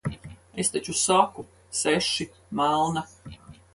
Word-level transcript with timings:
Es 0.63 0.71
taču 0.75 0.95
saku- 1.01 1.45
seši, 1.81 2.27
melna. 2.61 3.05